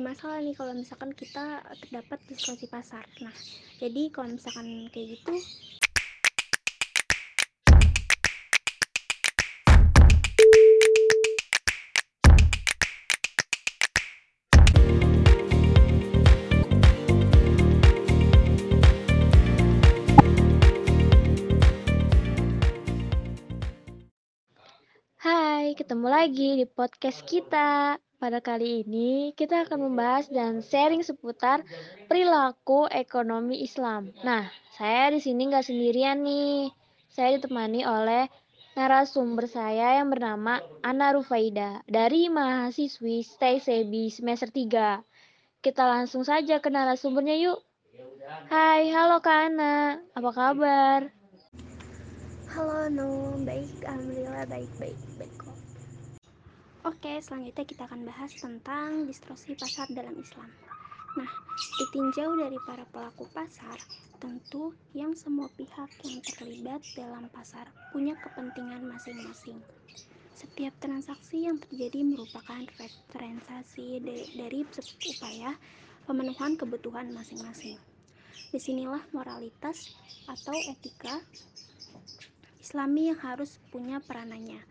[0.00, 3.36] masalah nih kalau misalkan kita terdapat distorsi pasar nah
[3.76, 5.36] jadi kalau misalkan kayak gitu
[25.20, 28.00] Hai, ketemu lagi di podcast kita.
[28.20, 31.64] Pada kali ini kita akan membahas dan sharing seputar
[32.04, 34.12] perilaku ekonomi Islam.
[34.20, 34.44] Nah,
[34.76, 36.68] saya di sini nggak sendirian nih.
[37.08, 38.28] Saya ditemani oleh
[38.76, 45.00] narasumber saya yang bernama Ana Rufaida dari mahasiswi Stay Sebi semester 3.
[45.64, 47.64] Kita langsung saja ke narasumbernya yuk.
[48.52, 49.96] Hai, halo Kak Ana.
[50.12, 51.08] Apa kabar?
[52.52, 55.39] Halo No, baik, alhamdulillah baik baik baik.
[56.80, 60.48] Oke, selanjutnya kita akan bahas tentang distorsi pasar dalam Islam.
[61.12, 61.28] Nah,
[61.76, 63.76] ditinjau dari para pelaku pasar,
[64.16, 69.60] tentu yang semua pihak yang terlibat dalam pasar punya kepentingan masing-masing.
[70.32, 74.00] Setiap transaksi yang terjadi merupakan representasi
[74.40, 74.64] dari
[75.12, 75.52] upaya
[76.08, 77.76] pemenuhan kebutuhan masing-masing.
[78.48, 79.84] Di sinilah moralitas
[80.24, 81.20] atau etika
[82.60, 84.64] Islami yang harus punya peranannya,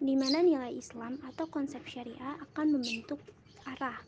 [0.00, 3.20] di mana nilai Islam atau konsep syariah akan membentuk
[3.68, 4.00] arah,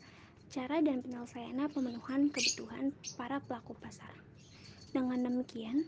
[0.49, 4.09] cara dan penyelesaian pemenuhan kebutuhan para pelaku pasar.
[4.89, 5.85] Dengan demikian,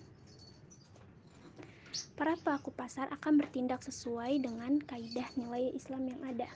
[2.14, 6.50] para pelaku pasar akan bertindak sesuai dengan kaidah nilai Islam yang ada.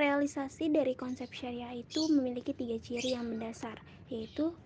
[0.00, 3.76] Realisasi dari konsep syariah itu memiliki tiga ciri yang mendasar,
[4.08, 4.56] yaitu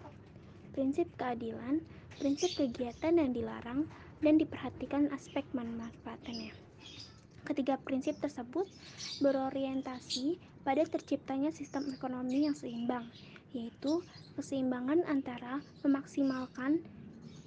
[0.70, 1.82] prinsip keadilan,
[2.14, 3.90] prinsip kegiatan yang dilarang,
[4.22, 6.63] dan diperhatikan aspek manfaatannya.
[7.44, 8.64] Ketiga prinsip tersebut
[9.20, 13.04] berorientasi pada terciptanya sistem ekonomi yang seimbang,
[13.52, 14.00] yaitu
[14.34, 16.80] keseimbangan antara memaksimalkan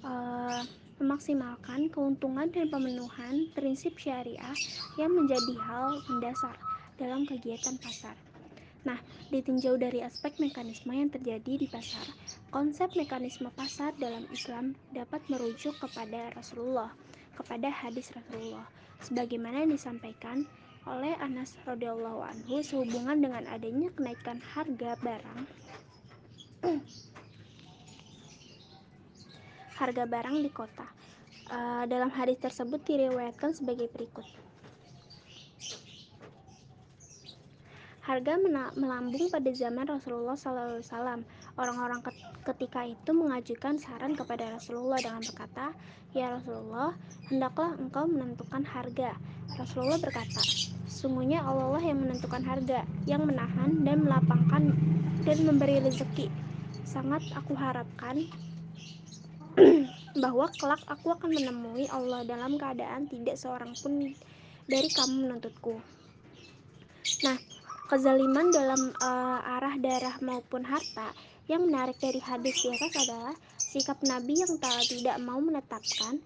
[0.06, 0.62] uh,
[0.98, 4.54] memaksimalkan keuntungan dan pemenuhan prinsip syariah
[4.98, 6.54] yang menjadi hal mendasar
[6.98, 8.18] dalam kegiatan pasar.
[8.86, 8.98] Nah,
[9.30, 12.06] ditinjau dari aspek mekanisme yang terjadi di pasar,
[12.50, 16.90] konsep mekanisme pasar dalam Islam dapat merujuk kepada Rasulullah,
[17.34, 18.66] kepada hadis Rasulullah,
[19.02, 20.46] sebagaimana disampaikan
[20.88, 25.40] oleh Anas radhiyallahu anhu sehubungan dengan adanya kenaikan harga barang
[29.78, 30.86] harga barang di kota.
[31.48, 34.26] Uh, dalam hadis tersebut diriwayatkan sebagai berikut.
[38.04, 38.36] Harga
[38.76, 41.22] melambung pada zaman Rasulullah SAW.
[41.58, 42.06] Orang-orang
[42.46, 45.74] ketika itu mengajukan saran kepada Rasulullah dengan berkata,
[46.14, 46.94] "Ya Rasulullah,
[47.26, 49.18] hendaklah engkau menentukan harga."
[49.58, 50.38] Rasulullah berkata,
[50.86, 54.70] "Sungguhnya Allah yang menentukan harga, yang menahan dan melapangkan
[55.26, 56.30] dan memberi rezeki.
[56.86, 58.22] Sangat aku harapkan
[60.22, 64.14] bahwa kelak aku akan menemui Allah dalam keadaan tidak seorang pun
[64.70, 65.82] dari kamu menuntutku."
[67.26, 67.34] Nah,
[67.90, 71.10] kezaliman dalam uh, arah darah maupun harta
[71.48, 76.20] yang menarik dari hadis di atas adalah sikap Nabi yang tidak mau menetapkan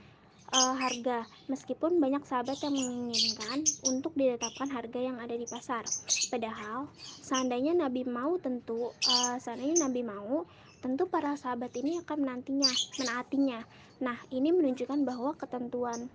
[0.53, 5.87] uh, harga meskipun banyak sahabat yang menginginkan untuk ditetapkan harga yang ada di pasar.
[6.29, 6.91] Padahal
[7.23, 10.45] seandainya Nabi mau tentu uh, seandainya Nabi mau
[10.83, 13.61] tentu para sahabat ini akan menantinya menaatinya.
[14.03, 16.11] Nah ini menunjukkan bahwa ketentuan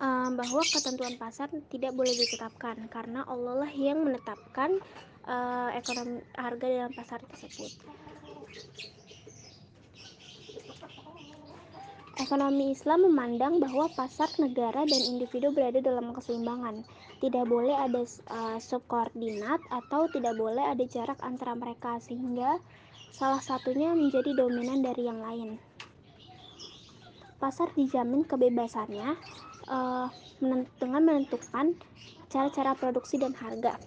[0.00, 4.80] um, bahwa ketentuan pasar tidak boleh ditetapkan karena Allah lah yang menetapkan
[5.26, 7.72] uh, ekonomi harga dalam pasar tersebut.
[12.20, 16.84] Ekonomi Islam memandang bahwa pasar, negara, dan individu berada dalam keseimbangan.
[17.16, 22.60] Tidak boleh ada uh, subkoordinat atau tidak boleh ada jarak antara mereka sehingga
[23.08, 25.56] salah satunya menjadi dominan dari yang lain.
[27.40, 29.16] Pasar dijamin kebebasannya
[29.72, 30.06] uh,
[30.76, 31.72] dengan menentukan
[32.28, 33.80] cara-cara produksi dan harga.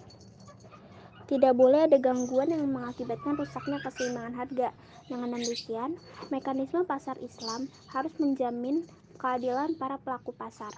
[1.24, 4.68] Tidak boleh ada gangguan yang mengakibatkan rusaknya keseimbangan harga.
[5.08, 5.96] Dengan demikian,
[6.28, 8.84] mekanisme pasar Islam harus menjamin
[9.16, 10.72] keadilan para pelaku pasar.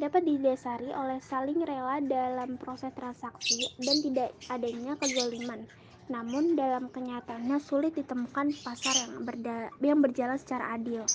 [0.00, 5.68] Dapat didasari oleh saling rela dalam proses transaksi dan tidak adanya kezaliman.
[6.10, 11.06] Namun dalam kenyataannya sulit ditemukan pasar yang, berda yang berjalan secara adil.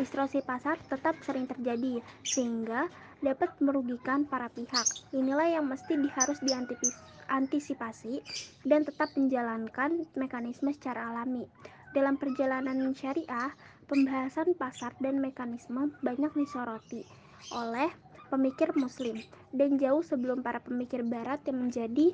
[0.00, 2.00] Distorsi pasar tetap sering terjadi
[2.32, 2.88] sehingga
[3.20, 4.88] dapat merugikan para pihak.
[5.12, 8.24] Inilah yang mesti harus diantisipasi
[8.64, 11.44] dan tetap menjalankan mekanisme secara alami.
[11.92, 13.52] Dalam perjalanan syariah,
[13.84, 17.04] pembahasan pasar dan mekanisme banyak disoroti
[17.48, 17.88] oleh
[18.28, 19.24] pemikir muslim
[19.56, 22.12] dan jauh sebelum para pemikir barat yang menjadi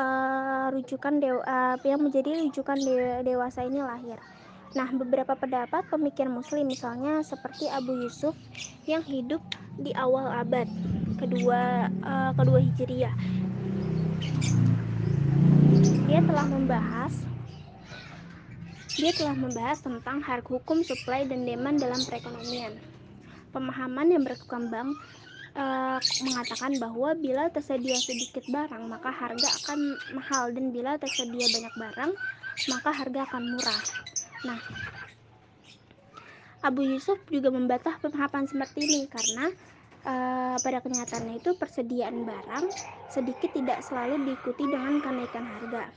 [0.00, 4.16] uh, rujukan dewa, uh, yang menjadi rujukan de dewasa ini lahir.
[4.72, 8.38] Nah, beberapa pendapat pemikir muslim misalnya seperti Abu Yusuf
[8.86, 9.42] yang hidup
[9.76, 10.70] di awal abad
[11.18, 13.14] kedua uh, kedua Hijriah.
[16.06, 17.12] Dia telah membahas
[19.00, 22.76] dia telah membahas tentang harga hukum supply dan demand dalam perekonomian.
[23.50, 24.92] Pemahaman yang berkembang
[25.56, 29.78] uh, mengatakan bahwa bila tersedia sedikit barang maka harga akan
[30.14, 32.12] mahal dan bila tersedia banyak barang
[32.68, 33.82] maka harga akan murah.
[34.44, 34.60] Nah,
[36.60, 39.48] Abu Yusuf juga membantah pemahaman seperti ini karena
[40.04, 42.68] uh, pada kenyataannya itu persediaan barang
[43.08, 45.88] sedikit tidak selalu diikuti dengan kenaikan harga.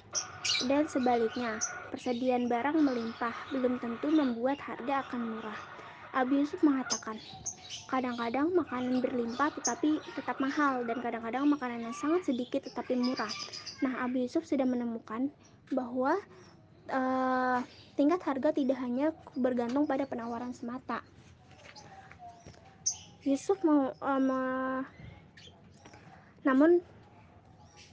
[0.63, 1.59] Dan sebaliknya,
[1.91, 5.72] persediaan barang melimpah belum tentu membuat harga akan murah.
[6.13, 7.17] Abu Yusuf mengatakan,
[7.89, 13.33] kadang-kadang makanan berlimpah tetapi tetap mahal dan kadang-kadang makanan yang sangat sedikit tetapi murah.
[13.81, 15.33] Nah, Abu Yusuf sudah menemukan
[15.73, 16.13] bahwa
[16.93, 17.59] uh,
[17.97, 21.01] tingkat harga tidak hanya bergantung pada penawaran semata.
[23.25, 24.81] Yusuf mau uh,
[26.43, 26.83] namun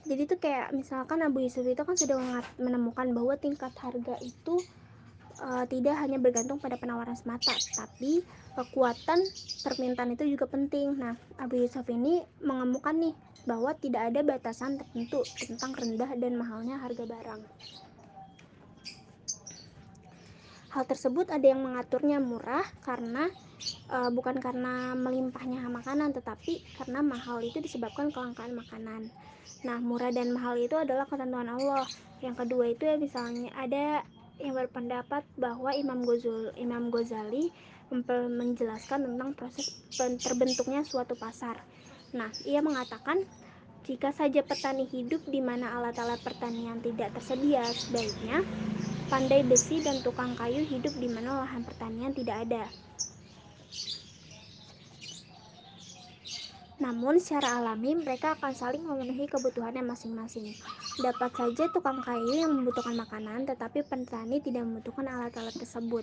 [0.03, 2.17] jadi itu kayak misalkan Abu Yusuf itu kan sudah
[2.57, 4.59] menemukan bahwa tingkat harga itu
[5.41, 8.21] uh, tidak hanya bergantung pada penawaran semata, tapi
[8.53, 9.19] kekuatan
[9.65, 10.95] permintaan itu juga penting.
[10.95, 13.13] Nah, Abu Yusuf ini mengemukan nih
[13.49, 17.41] bahwa tidak ada batasan tertentu tentang rendah dan mahalnya harga barang.
[20.71, 23.27] Hal tersebut ada yang mengaturnya murah karena
[23.91, 29.11] e, bukan karena melimpahnya makanan, tetapi karena mahal itu disebabkan kelangkaan makanan.
[29.67, 31.83] Nah, murah dan mahal itu adalah ketentuan Allah.
[32.23, 34.05] Yang kedua itu ya misalnya ada
[34.41, 37.53] yang berpendapat bahwa Imam Ghazali, Imam Ghazali
[38.31, 41.59] menjelaskan tentang proses terbentuknya suatu pasar.
[42.15, 43.21] Nah, ia mengatakan
[43.85, 48.45] jika saja petani hidup di mana alat-alat pertanian tidak tersedia, sebaiknya
[49.11, 52.63] pandai besi dan tukang kayu hidup di mana lahan pertanian tidak ada.
[56.81, 60.57] Namun secara alami mereka akan saling memenuhi kebutuhannya masing-masing.
[60.97, 66.01] Dapat saja tukang kayu yang membutuhkan makanan, tetapi petani tidak membutuhkan alat-alat tersebut.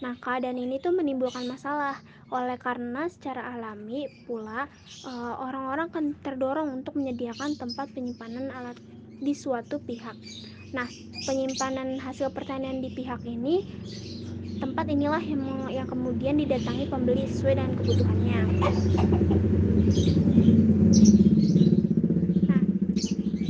[0.00, 1.98] Nah, keadaan ini tuh menimbulkan masalah.
[2.30, 4.70] Oleh karena secara alami pula
[5.02, 8.78] eh, orang-orang akan terdorong untuk menyediakan tempat penyimpanan alat
[9.18, 10.14] di suatu pihak.
[10.70, 10.86] Nah,
[11.26, 13.66] penyimpanan hasil pertanian di pihak ini
[14.60, 15.42] tempat inilah yang,
[15.72, 18.40] yang kemudian didatangi pembeli sesuai dengan kebutuhannya.
[22.44, 22.62] Nah,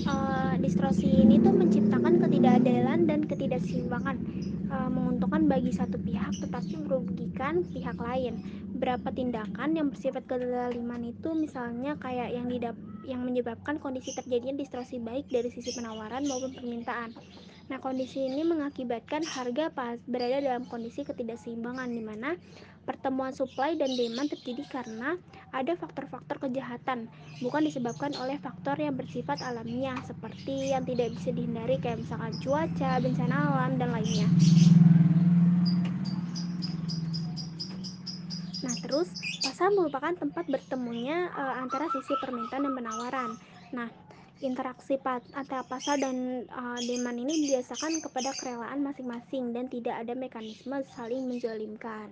[0.06, 4.16] uh, distorsi ini tuh menciptakan ketidakadilan dan ketidakseimbangan,
[4.70, 8.38] uh, menguntungkan bagi satu pihak tetapi merugikan pihak lain.
[8.70, 15.02] Beberapa tindakan yang bersifat kezaliman itu misalnya kayak yang didap yang menyebabkan kondisi terjadinya distorsi
[15.02, 17.12] baik dari sisi penawaran maupun permintaan.
[17.70, 22.30] Nah, kondisi ini mengakibatkan harga pas berada dalam kondisi ketidakseimbangan di mana
[22.88, 25.14] pertemuan supply dan demand terjadi karena
[25.54, 26.98] ada faktor-faktor kejahatan,
[27.38, 32.98] bukan disebabkan oleh faktor yang bersifat alamiah seperti yang tidak bisa dihindari kayak misalkan cuaca,
[32.98, 34.28] bencana alam dan lainnya.
[38.60, 43.30] Nah, terus pasar merupakan tempat bertemunya e, antara sisi permintaan dan penawaran.
[43.72, 43.88] Nah,
[44.40, 44.96] interaksi
[45.36, 51.28] antara pasar dan e, demand ini biasakan kepada kerelaan masing-masing dan tidak ada mekanisme saling
[51.28, 52.08] menjolimkan.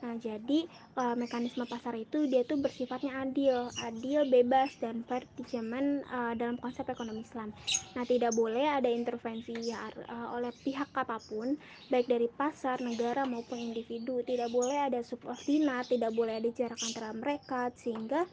[0.00, 0.64] Nah, jadi
[0.96, 6.18] e, mekanisme pasar itu dia tuh bersifatnya adil, adil, bebas dan fair di zaman e,
[6.40, 7.52] dalam konsep ekonomi Islam.
[7.92, 11.52] Nah, tidak boleh ada intervensi ya, e, oleh pihak apa pun,
[11.92, 14.24] baik dari pasar, negara maupun individu.
[14.24, 18.24] Tidak boleh ada subordinat, tidak boleh ada jarak antara mereka sehingga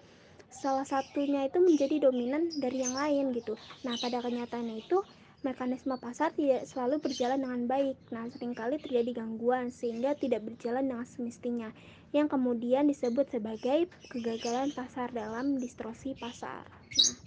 [0.51, 3.59] salah satunya itu menjadi dominan dari yang lain gitu.
[3.83, 5.03] Nah, pada kenyataannya itu
[5.45, 7.97] mekanisme pasar tidak selalu berjalan dengan baik.
[8.09, 11.69] Nah, sering kali terjadi gangguan sehingga tidak berjalan dengan semestinya,
[12.11, 16.65] yang kemudian disebut sebagai kegagalan pasar dalam distorsi pasar.
[16.65, 17.17] Nah,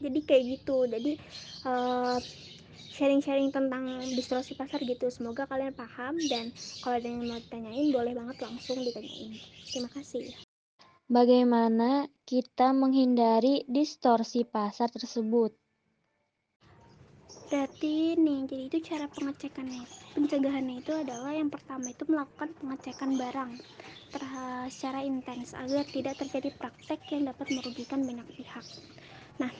[0.00, 0.88] jadi kayak gitu.
[0.90, 1.12] Jadi
[1.68, 2.18] uh,
[3.00, 5.06] sharing-sharing tentang distorsi pasar gitu.
[5.08, 6.50] Semoga kalian paham dan
[6.82, 9.38] kalau ada yang mau tanyain boleh banget langsung ditanyain.
[9.70, 10.49] Terima kasih.
[11.10, 15.50] Bagaimana kita menghindari distorsi pasar tersebut?
[17.50, 19.82] Berarti nih, jadi itu cara pengecekannya.
[20.14, 23.52] Pencegahannya itu adalah yang pertama itu melakukan pengecekan barang
[24.70, 28.62] secara intens agar tidak terjadi praktek yang dapat merugikan banyak pihak.
[29.42, 29.50] Nah,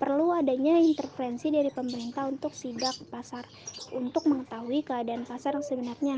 [0.00, 3.44] perlu adanya intervensi dari pemerintah untuk sidak pasar
[3.92, 6.16] untuk mengetahui keadaan pasar yang sebenarnya.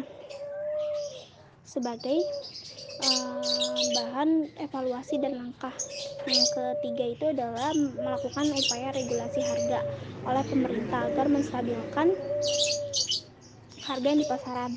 [1.67, 2.23] Sebagai
[3.97, 5.73] bahan evaluasi dan langkah
[6.27, 9.81] yang ketiga itu adalah melakukan upaya regulasi harga
[10.27, 12.09] oleh pemerintah agar menstabilkan
[13.87, 14.73] harga yang di pasaran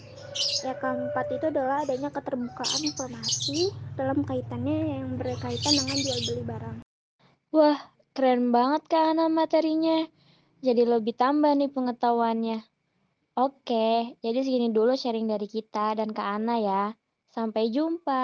[0.59, 6.77] ya keempat itu adalah adanya keterbukaan informasi dalam kaitannya yang berkaitan dengan jual beli barang
[7.49, 7.81] Wah,
[8.13, 10.05] keren banget Kak Ana materinya.
[10.61, 12.61] Jadi lebih tambah nih pengetahuannya.
[13.41, 16.98] Oke, jadi segini dulu sharing dari kita dan Kak Ana ya.
[17.33, 18.19] Sampai jumpa.